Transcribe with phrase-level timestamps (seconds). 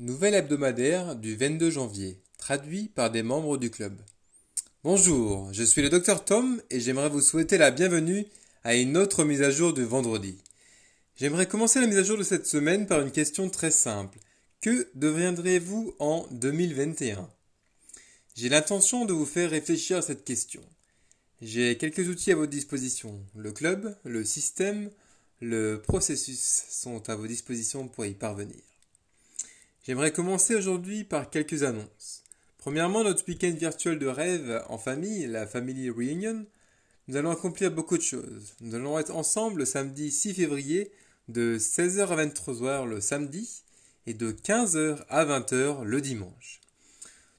[0.00, 4.00] Nouvelle hebdomadaire du 22 janvier, traduit par des membres du club.
[4.82, 8.24] Bonjour, je suis le docteur Tom et j'aimerais vous souhaiter la bienvenue
[8.64, 10.38] à une autre mise à jour du vendredi.
[11.16, 14.18] J'aimerais commencer la mise à jour de cette semaine par une question très simple.
[14.62, 17.28] Que deviendrez-vous en 2021
[18.34, 20.62] J'ai l'intention de vous faire réfléchir à cette question.
[21.42, 23.20] J'ai quelques outils à votre disposition.
[23.36, 24.88] Le club, le système,
[25.42, 28.69] le processus sont à vos dispositions pour y parvenir.
[29.90, 32.22] J'aimerais commencer aujourd'hui par quelques annonces.
[32.58, 36.46] Premièrement, notre week-end virtuel de rêve en famille, la Family Reunion,
[37.08, 38.54] nous allons accomplir beaucoup de choses.
[38.60, 40.92] Nous allons être ensemble le samedi 6 février
[41.26, 43.64] de 16h à 23h le samedi
[44.06, 46.60] et de 15h à 20h le dimanche.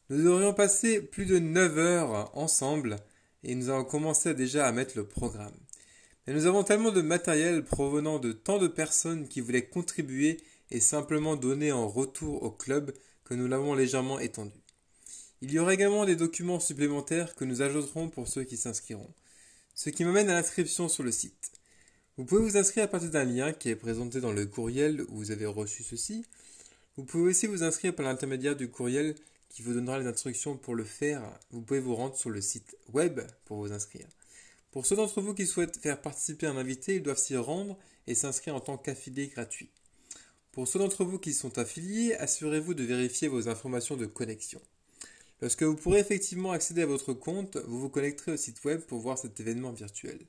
[0.09, 2.97] Nous aurions passé plus de 9 heures ensemble
[3.45, 5.55] et nous avons commencé déjà à mettre le programme.
[6.27, 10.79] Mais nous avons tellement de matériel provenant de tant de personnes qui voulaient contribuer et
[10.79, 12.93] simplement donner en retour au club
[13.23, 14.59] que nous l'avons légèrement étendu.
[15.41, 19.13] Il y aura également des documents supplémentaires que nous ajouterons pour ceux qui s'inscriront.
[19.75, 21.51] Ce qui m'amène à l'inscription sur le site.
[22.17, 25.17] Vous pouvez vous inscrire à partir d'un lien qui est présenté dans le courriel où
[25.17, 26.25] vous avez reçu ceci.
[26.95, 29.15] Vous pouvez aussi vous inscrire par l'intermédiaire du courriel
[29.49, 31.23] qui vous donnera les instructions pour le faire.
[31.51, 34.07] Vous pouvez vous rendre sur le site web pour vous inscrire.
[34.71, 38.15] Pour ceux d'entre vous qui souhaitent faire participer un invité, ils doivent s'y rendre et
[38.15, 39.69] s'inscrire en tant qu'affilié gratuit.
[40.51, 44.59] Pour ceux d'entre vous qui sont affiliés, assurez-vous de vérifier vos informations de connexion.
[45.41, 48.99] Lorsque vous pourrez effectivement accéder à votre compte, vous vous connecterez au site web pour
[48.99, 50.19] voir cet événement virtuel.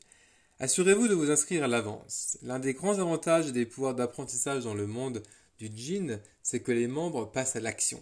[0.61, 2.39] Assurez-vous de vous inscrire à l'avance.
[2.43, 5.25] L'un des grands avantages des pouvoirs d'apprentissage dans le monde
[5.59, 8.01] du jean, c'est que les membres passent à l'action.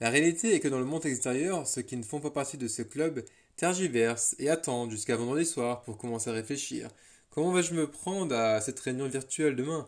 [0.00, 2.68] La réalité est que dans le monde extérieur, ceux qui ne font pas partie de
[2.68, 3.22] ce club
[3.56, 6.88] tergiversent et attendent jusqu'à vendredi soir pour commencer à réfléchir.
[7.30, 9.86] Comment vais-je me prendre à cette réunion virtuelle demain?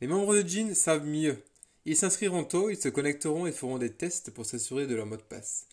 [0.00, 1.42] Les membres de Jean savent mieux.
[1.84, 5.16] Ils s'inscriront tôt, ils se connecteront et feront des tests pour s'assurer de leur mot
[5.16, 5.66] de passe.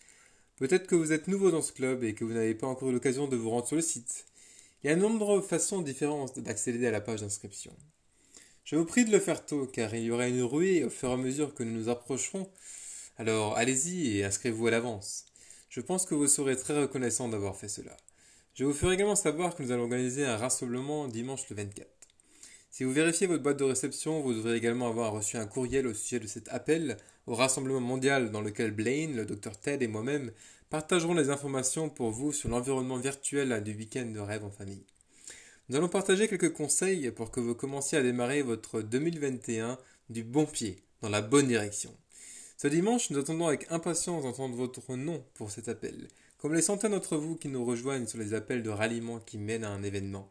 [0.56, 2.92] Peut-être que vous êtes nouveau dans ce club et que vous n'avez pas encore eu
[2.92, 4.26] l'occasion de vous rendre sur le site.
[4.82, 7.72] Il y a de nombreuses façons différentes d'accéder à la page d'inscription.
[8.64, 11.08] Je vous prie de le faire tôt, car il y aura une ruée au fur
[11.08, 12.50] et à mesure que nous nous approcherons.
[13.16, 15.24] Alors allez-y et inscrivez-vous à l'avance.
[15.68, 17.96] Je pense que vous serez très reconnaissant d'avoir fait cela.
[18.54, 21.97] Je vous ferai également savoir que nous allons organiser un rassemblement dimanche le 24.
[22.70, 25.94] Si vous vérifiez votre boîte de réception, vous devrez également avoir reçu un courriel au
[25.94, 26.96] sujet de cet appel
[27.26, 30.32] au rassemblement mondial dans lequel Blaine, le docteur Ted et moi-même
[30.70, 34.84] partagerons les informations pour vous sur l'environnement virtuel du week-end de rêve en famille.
[35.68, 39.78] Nous allons partager quelques conseils pour que vous commenciez à démarrer votre 2021
[40.10, 41.94] du bon pied, dans la bonne direction.
[42.56, 46.08] Ce dimanche, nous attendons avec impatience d'entendre votre nom pour cet appel,
[46.38, 49.64] comme les centaines d'entre vous qui nous rejoignent sur les appels de ralliement qui mènent
[49.64, 50.30] à un événement.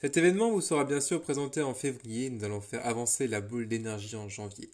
[0.00, 3.68] Cet événement vous sera bien sûr présenté en février, nous allons faire avancer la boule
[3.68, 4.70] d'énergie en janvier.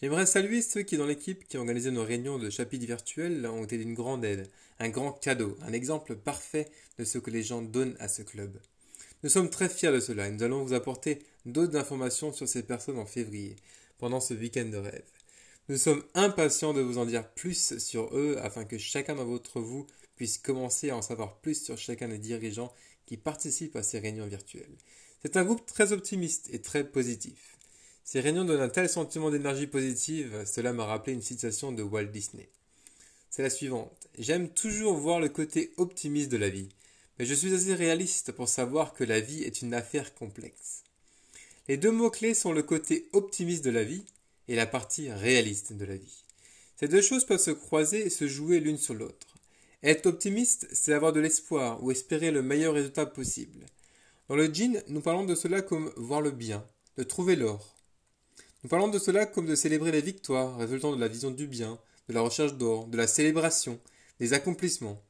[0.00, 3.78] J'aimerais saluer ceux qui dans l'équipe qui organisé nos réunions de chapitres virtuels ont été
[3.78, 4.48] d'une grande aide,
[4.80, 8.58] un grand cadeau, un exemple parfait de ce que les gens donnent à ce club.
[9.22, 12.62] Nous sommes très fiers de cela et nous allons vous apporter d'autres informations sur ces
[12.62, 13.56] personnes en février,
[13.98, 15.17] pendant ce week-end de rêve.
[15.70, 19.86] Nous sommes impatients de vous en dire plus sur eux afin que chacun d'entre vous
[20.16, 22.72] puisse commencer à en savoir plus sur chacun des dirigeants
[23.04, 24.78] qui participent à ces réunions virtuelles.
[25.20, 27.58] C'est un groupe très optimiste et très positif.
[28.02, 32.06] Ces réunions donnent un tel sentiment d'énergie positive, cela m'a rappelé une citation de Walt
[32.06, 32.48] Disney.
[33.28, 34.08] C'est la suivante.
[34.18, 36.70] J'aime toujours voir le côté optimiste de la vie,
[37.18, 40.84] mais je suis assez réaliste pour savoir que la vie est une affaire complexe.
[41.68, 44.06] Les deux mots-clés sont le côté optimiste de la vie
[44.48, 46.24] et la partie réaliste de la vie.
[46.76, 49.26] Ces deux choses peuvent se croiser et se jouer l'une sur l'autre.
[49.82, 53.66] Être optimiste, c'est avoir de l'espoir ou espérer le meilleur résultat possible.
[54.28, 56.66] Dans le djinn, nous parlons de cela comme voir le bien,
[56.96, 57.76] de trouver l'or.
[58.62, 61.78] Nous parlons de cela comme de célébrer les victoires résultant de la vision du bien,
[62.08, 63.78] de la recherche d'or, de la célébration,
[64.18, 65.00] des accomplissements.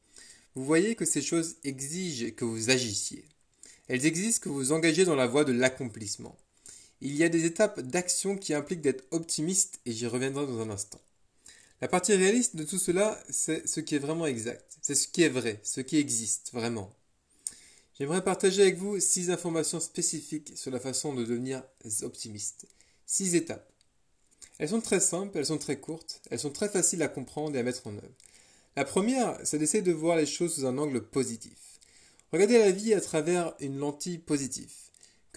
[0.55, 3.25] Vous voyez que ces choses exigent que vous agissiez.
[3.89, 6.37] Elles exigent que vous vous engagez dans la voie de l'accomplissement.
[7.01, 10.71] Il y a des étapes d'action qui impliquent d'être optimiste et j'y reviendrai dans un
[10.71, 11.01] instant.
[11.81, 15.23] La partie réaliste de tout cela, c'est ce qui est vraiment exact, c'est ce qui
[15.23, 16.93] est vrai, ce qui existe vraiment.
[17.99, 21.63] J'aimerais partager avec vous six informations spécifiques sur la façon de devenir
[22.03, 22.67] optimiste.
[23.07, 23.73] Six étapes.
[24.59, 27.61] Elles sont très simples, elles sont très courtes, elles sont très faciles à comprendre et
[27.61, 28.15] à mettre en œuvre.
[28.77, 31.81] La première, c'est d'essayer de voir les choses sous un angle positif.
[32.33, 34.73] Regardez la vie à travers une lentille positive.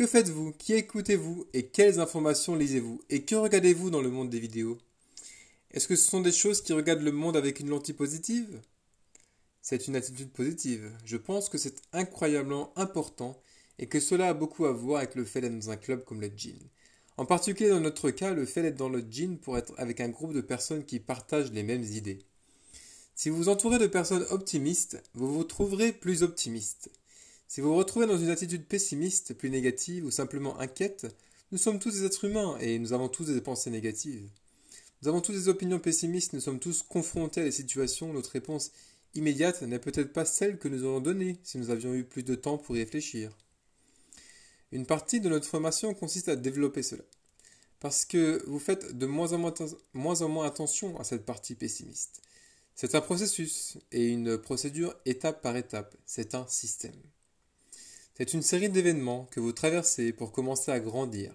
[0.02, 0.54] Que faites-vous?
[0.54, 1.46] Qui écoutez-vous?
[1.54, 3.04] Et quelles informations lisez-vous?
[3.12, 4.80] Et que regardez-vous dans le monde des vidéos?
[5.70, 8.62] Est-ce que ce sont des choses qui regardent le monde avec une lentille positive?
[9.62, 10.92] C'est une attitude positive.
[11.06, 13.40] Je pense que c'est incroyablement important
[13.78, 16.22] et que cela a beaucoup à voir avec le fait d'être dans un club comme
[16.22, 16.58] le Jean.
[17.18, 20.10] En particulier dans notre cas, le fait d'être dans le gym pour être avec un
[20.10, 22.26] groupe de personnes qui partagent les mêmes idées.
[23.14, 26.90] Si vous vous entourez de personnes optimistes, vous vous trouverez plus optimiste.
[27.52, 31.14] Si vous vous retrouvez dans une attitude pessimiste, plus négative ou simplement inquiète,
[31.52, 34.26] nous sommes tous des êtres humains et nous avons tous des pensées négatives.
[35.02, 38.32] Nous avons tous des opinions pessimistes, nous sommes tous confrontés à des situations où notre
[38.32, 38.72] réponse
[39.16, 42.36] immédiate n'est peut-être pas celle que nous aurions donnée si nous avions eu plus de
[42.36, 43.36] temps pour y réfléchir.
[44.72, 47.04] Une partie de notre formation consiste à développer cela.
[47.82, 49.54] Parce que vous faites de moins en moins,
[49.92, 52.22] moins, en moins attention à cette partie pessimiste.
[52.76, 55.98] C'est un processus et une procédure étape par étape.
[56.06, 56.96] C'est un système.
[58.18, 61.34] C'est une série d'événements que vous traversez pour commencer à grandir.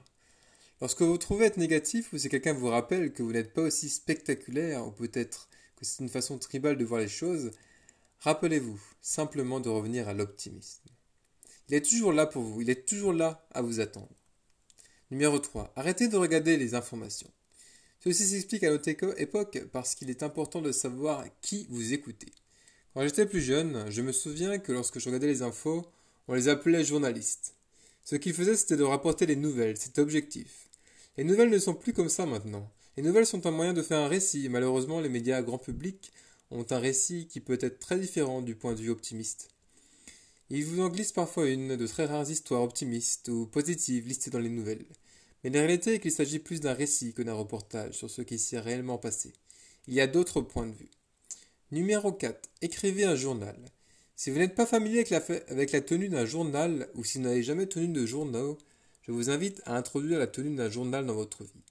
[0.81, 3.88] Lorsque vous trouvez être négatif ou si quelqu'un vous rappelle que vous n'êtes pas aussi
[3.88, 7.50] spectaculaire ou peut-être que c'est une façon tribale de voir les choses,
[8.20, 10.82] rappelez-vous simplement de revenir à l'optimisme.
[11.69, 14.14] Il est toujours là pour vous, il est toujours là à vous attendre.
[15.11, 15.72] Numéro 3.
[15.76, 17.31] Arrêtez de regarder les informations.
[18.00, 22.32] Ceci s'explique à notre époque parce qu'il est important de savoir qui vous écoutez.
[22.93, 25.87] Quand j'étais plus jeune, je me souviens que lorsque je regardais les infos,
[26.28, 27.55] on les appelait journalistes.
[28.05, 30.69] Ce qu'ils faisaient, c'était de rapporter les nouvelles, c'était objectif.
[31.17, 32.70] Les nouvelles ne sont plus comme ça maintenant.
[32.96, 36.12] Les nouvelles sont un moyen de faire un récit, malheureusement les médias grand public
[36.50, 39.49] ont un récit qui peut être très différent du point de vue optimiste.
[40.49, 44.38] Il vous en glisse parfois une de très rares histoires optimistes ou positives listées dans
[44.38, 44.87] les nouvelles.
[45.43, 48.38] Mais la réalité est qu'il s'agit plus d'un récit que d'un reportage sur ce qui
[48.38, 49.32] s'est réellement passé.
[49.88, 50.90] Il y a d'autres points de vue.
[51.72, 52.49] Numéro 4.
[52.62, 53.56] Écrivez un journal.
[54.18, 55.04] Si vous n'êtes pas familier
[55.48, 58.56] avec la, tenue d'un journal ou si vous n'avez jamais tenu de journal,
[59.02, 61.62] je vous invite à introduire la tenue d'un journal dans votre vie.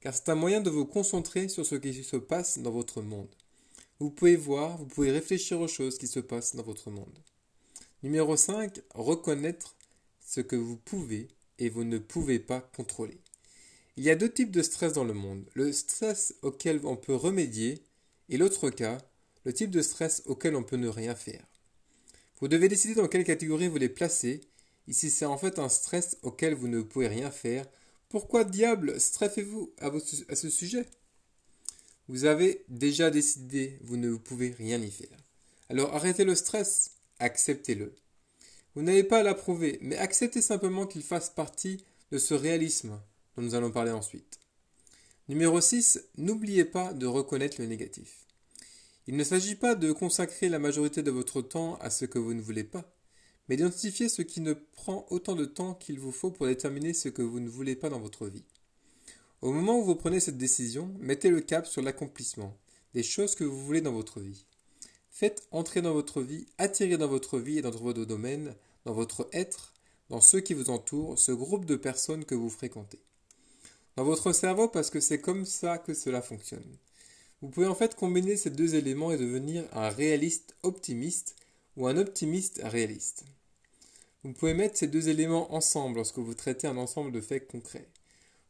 [0.00, 3.28] Car c'est un moyen de vous concentrer sur ce qui se passe dans votre monde.
[3.98, 7.18] Vous pouvez voir, vous pouvez réfléchir aux choses qui se passent dans votre monde.
[8.02, 8.80] Numéro 5.
[8.94, 9.76] Reconnaître
[10.26, 13.20] ce que vous pouvez et vous ne pouvez pas contrôler.
[13.98, 15.44] Il y a deux types de stress dans le monde.
[15.52, 17.84] Le stress auquel on peut remédier
[18.30, 18.96] et l'autre cas,
[19.44, 21.44] le type de stress auquel on peut ne rien faire.
[22.40, 24.40] Vous devez décider dans quelle catégorie vous les placez.
[24.88, 27.66] Ici, c'est en fait un stress auquel vous ne pouvez rien faire.
[28.08, 29.90] Pourquoi diable stressez-vous à,
[30.28, 30.86] à ce sujet?
[32.08, 35.16] Vous avez déjà décidé, vous ne pouvez rien y faire.
[35.68, 36.90] Alors arrêtez le stress
[37.20, 37.94] acceptez-le.
[38.74, 43.00] Vous n'avez pas à l'approuver, mais acceptez simplement qu'il fasse partie de ce réalisme
[43.36, 44.38] dont nous allons parler ensuite.
[45.28, 46.02] Numéro 6.
[46.16, 48.26] N'oubliez pas de reconnaître le négatif.
[49.06, 52.34] Il ne s'agit pas de consacrer la majorité de votre temps à ce que vous
[52.34, 52.84] ne voulez pas,
[53.48, 57.08] mais d'identifier ce qui ne prend autant de temps qu'il vous faut pour déterminer ce
[57.08, 58.44] que vous ne voulez pas dans votre vie.
[59.42, 62.56] Au moment où vous prenez cette décision, mettez le cap sur l'accomplissement
[62.94, 64.44] des choses que vous voulez dans votre vie.
[65.10, 68.54] Faites entrer dans votre vie, attirer dans votre vie et dans votre domaine,
[68.84, 69.72] dans votre être,
[70.08, 73.00] dans ceux qui vous entourent, ce groupe de personnes que vous fréquentez.
[73.96, 76.76] Dans votre cerveau parce que c'est comme ça que cela fonctionne.
[77.42, 81.36] Vous pouvez en fait combiner ces deux éléments et devenir un réaliste optimiste
[81.76, 83.24] ou un optimiste réaliste.
[84.22, 87.88] Vous pouvez mettre ces deux éléments ensemble lorsque vous traitez un ensemble de faits concrets.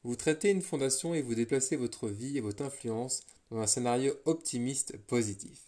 [0.02, 3.20] Vous traitez une fondation et vous déplacez votre vie et votre influence
[3.50, 5.60] dans un scénario optimiste positif.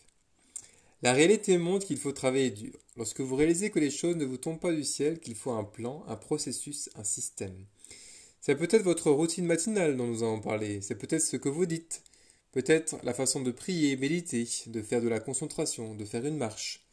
[1.02, 2.72] La réalité montre qu'il faut travailler dur.
[2.96, 5.64] Lorsque vous réalisez que les choses ne vous tombent pas du ciel, qu'il faut un
[5.64, 7.66] plan, un processus, un système.
[8.40, 12.02] C'est peut-être votre routine matinale dont nous avons parlé, c'est peut-être ce que vous dites,
[12.52, 16.86] peut-être la façon de prier, méditer, de faire de la concentration, de faire une marche.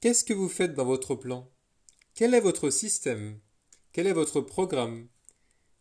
[0.00, 1.48] Qu'est-ce que vous faites dans votre plan?
[2.14, 3.38] Quel est votre système?
[3.92, 5.08] Quel est votre programme?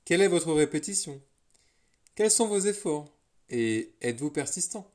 [0.05, 1.21] Quelle est votre répétition?
[2.15, 3.13] Quels sont vos efforts?
[3.49, 4.91] Et êtes-vous persistant?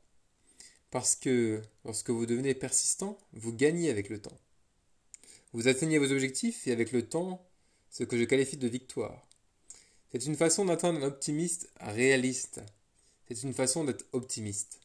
[0.90, 4.38] Parce que lorsque vous devenez persistant, vous gagnez avec le temps.
[5.52, 7.47] Vous atteignez vos objectifs et avec le temps,
[7.90, 9.26] ce que je qualifie de victoire.
[10.11, 12.61] C'est une façon d'atteindre un optimiste réaliste.
[13.35, 14.79] C'est une façon d'être optimiste.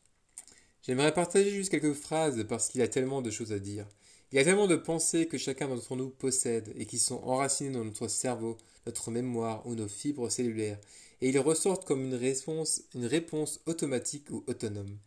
[0.81, 3.85] J'aimerais partager juste quelques phrases parce qu'il y a tellement de choses à dire.
[4.31, 7.71] Il y a tellement de pensées que chacun d'entre nous possède et qui sont enracinées
[7.71, 10.79] dans notre cerveau, notre mémoire ou nos fibres cellulaires,
[11.19, 14.97] et ils ressortent comme une réponse, une réponse automatique ou autonome.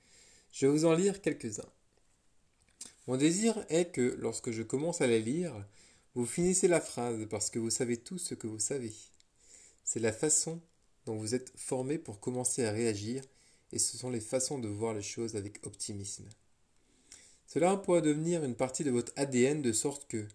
[0.53, 1.73] Je vais vous en lire quelques-uns.
[3.07, 5.55] Mon désir est que, lorsque je commence à les lire,
[6.15, 8.93] vous finissez la phrase parce que vous savez tout ce que vous savez.
[9.83, 10.61] C'est la façon
[11.07, 13.23] dont vous êtes formé pour commencer à réagir
[13.73, 16.29] et ce sont les façons de voir les choses avec optimisme.
[17.47, 20.27] Cela pourrait devenir une partie de votre ADN de sorte que,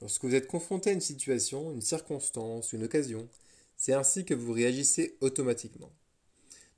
[0.00, 3.28] lorsque vous êtes confronté à une situation, une circonstance, une occasion,
[3.76, 5.90] c'est ainsi que vous réagissez automatiquement.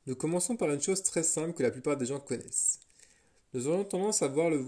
[0.06, 2.80] Nous commençons par une chose très simple que la plupart des gens connaissent.
[3.52, 4.64] Nous aurions tendance à voir le,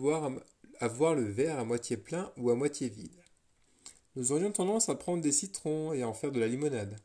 [0.80, 3.22] à voir le verre à moitié plein ou à moitié vide.
[4.16, 6.98] Nous aurions tendance à prendre des citrons et à en faire de la limonade.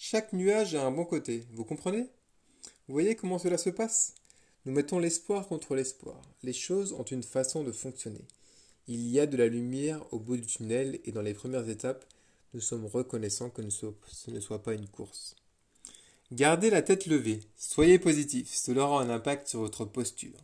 [0.00, 2.06] Chaque nuage a un bon côté, vous comprenez?
[2.86, 4.14] Vous voyez comment cela se passe?
[4.64, 6.22] Nous mettons l'espoir contre l'espoir.
[6.44, 8.24] Les choses ont une façon de fonctionner.
[8.86, 12.04] Il y a de la lumière au bout du tunnel et dans les premières étapes,
[12.54, 15.34] nous sommes reconnaissants que ce ne soit pas une course.
[16.30, 20.38] Gardez la tête levée, soyez positif, cela aura un impact sur votre posture.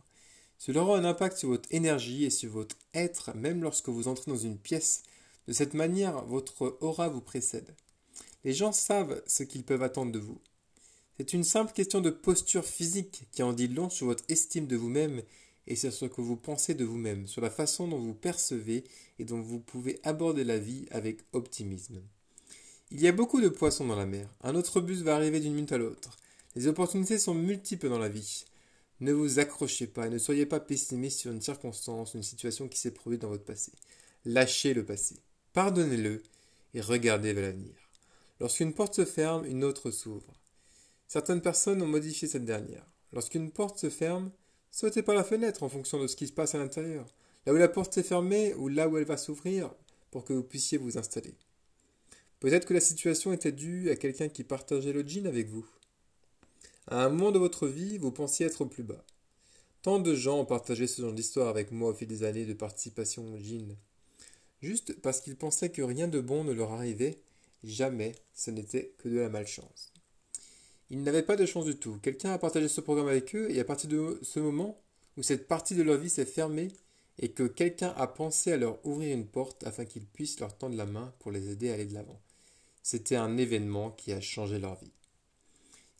[0.57, 4.29] Cela aura un impact sur votre énergie et sur votre être, même lorsque vous entrez
[4.29, 5.03] dans une pièce.
[5.47, 7.73] De cette manière, votre aura vous précède.
[8.45, 10.39] Les gens savent ce qu'ils peuvent attendre de vous.
[11.17, 14.75] C'est une simple question de posture physique qui en dit long sur votre estime de
[14.75, 15.23] vous-même
[15.65, 18.83] et sur ce que vous pensez de vous-même, sur la façon dont vous percevez
[19.17, 22.03] et dont vous pouvez aborder la vie avec optimisme.
[22.91, 24.29] Il y a beaucoup de poissons dans la mer.
[24.41, 26.15] Un autre bus va arriver d'une minute à l'autre.
[26.55, 28.45] Les opportunités sont multiples dans la vie.
[28.99, 32.77] Ne vous accrochez pas et ne soyez pas pessimiste sur une circonstance, une situation qui
[32.77, 33.71] s'est produite dans votre passé.
[34.23, 35.15] Lâchez le passé.
[35.53, 36.21] Pardonnez-le
[36.75, 37.84] et regardez vers l'avenir.
[38.39, 40.33] Lorsqu'une porte se ferme, une autre s'ouvre.
[41.07, 42.85] Certaines personnes ont modifié cette dernière.
[43.13, 44.31] Lorsqu'une porte se ferme,
[44.71, 47.05] sautez par la fenêtre en fonction de ce qui se passe à l'intérieur,
[47.45, 49.73] là où la porte s'est fermée ou là où elle va s'ouvrir,
[50.11, 51.35] pour que vous puissiez vous installer.
[52.39, 55.65] Peut-être que la situation était due à quelqu'un qui partageait le jean avec vous.
[56.87, 59.03] À un moment de votre vie, vous pensiez être plus bas.
[59.81, 62.53] Tant de gens ont partagé ce genre d'histoire avec moi au fil des années de
[62.53, 63.77] participation au jean.
[64.61, 67.19] Juste parce qu'ils pensaient que rien de bon ne leur arrivait
[67.65, 69.91] Jamais ce n'était que de la malchance.
[70.91, 71.97] Ils n'avaient pas de chance du tout.
[72.03, 74.79] Quelqu'un a partagé ce programme avec eux et à partir de ce moment
[75.17, 76.67] où cette partie de leur vie s'est fermée
[77.17, 80.77] et que quelqu'un a pensé à leur ouvrir une porte afin qu'ils puissent leur tendre
[80.77, 82.21] la main pour les aider à aller de l'avant.
[82.83, 84.93] C'était un événement qui a changé leur vie.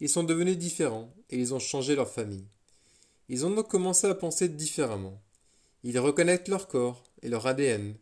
[0.01, 2.45] Ils sont devenus différents et ils ont changé leur famille.
[3.27, 5.19] Ils ont donc commencé à penser différemment.
[5.83, 7.95] Ils reconnaissent leur corps et leur ADN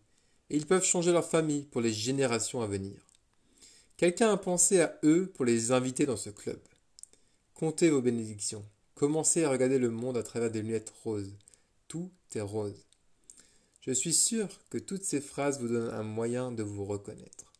[0.50, 3.13] et ils peuvent changer leur famille pour les générations à venir.
[4.04, 6.60] Quelqu'un a pensé à eux pour les inviter dans ce club.
[7.54, 8.66] Comptez vos bénédictions.
[8.96, 11.34] Commencez à regarder le monde à travers des lunettes roses.
[11.88, 12.86] Tout est rose.
[13.80, 17.54] Je suis sûr que toutes ces phrases vous donnent un moyen de vous reconnaître.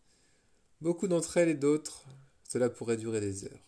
[0.82, 2.04] Beaucoup d'entre elles et d'autres,
[2.44, 3.64] cela pourrait durer des heures.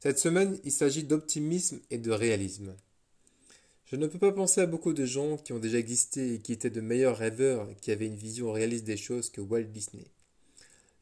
[0.00, 2.74] Cette semaine, il s'agit d'optimisme et de réalisme.
[3.84, 6.54] Je ne peux pas penser à beaucoup de gens qui ont déjà existé et qui
[6.54, 10.06] étaient de meilleurs rêveurs, qui avaient une vision réaliste des choses que Walt Disney.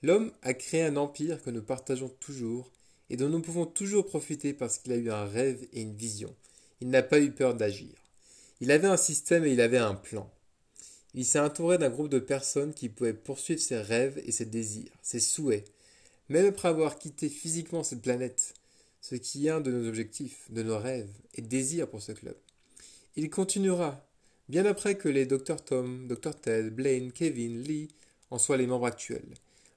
[0.07, 2.71] L'homme a créé un empire que nous partageons toujours
[3.11, 6.33] et dont nous pouvons toujours profiter parce qu'il a eu un rêve et une vision.
[6.81, 7.91] Il n'a pas eu peur d'agir.
[8.61, 10.31] Il avait un système et il avait un plan.
[11.15, 14.93] Il s'est entouré d'un groupe de personnes qui pouvaient poursuivre ses rêves et ses désirs,
[15.03, 15.65] ses souhaits,
[16.29, 18.55] même après avoir quitté physiquement cette planète,
[19.01, 22.37] ce qui est un de nos objectifs, de nos rêves et désirs pour ce club.
[23.17, 24.07] Il continuera,
[24.49, 27.89] bien après que les Dr Tom, Dr Ted, Blaine, Kevin, Lee
[28.31, 29.35] en soient les membres actuels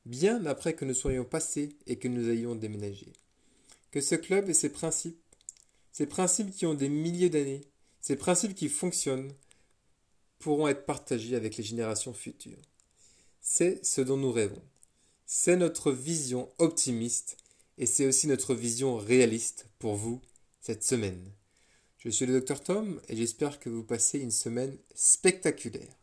[0.09, 3.13] bien après que nous soyons passés et que nous ayons déménagé.
[3.91, 5.21] Que ce club et ses principes,
[5.91, 7.61] ces principes qui ont des milliers d'années,
[8.01, 9.31] ces principes qui fonctionnent,
[10.39, 12.61] pourront être partagés avec les générations futures.
[13.41, 14.61] C'est ce dont nous rêvons.
[15.25, 17.37] C'est notre vision optimiste
[17.77, 20.21] et c'est aussi notre vision réaliste pour vous
[20.59, 21.31] cette semaine.
[21.99, 25.98] Je suis le docteur Tom et j'espère que vous passez une semaine spectaculaire.